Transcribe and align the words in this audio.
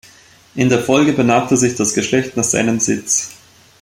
In 0.55 0.69
der 0.69 0.79
Folge 0.79 1.13
benannte 1.13 1.55
sich 1.57 1.75
das 1.75 1.93
Geschlecht 1.93 2.35
nach 2.35 2.43
seinem 2.43 2.79
Sitz. 2.79 3.29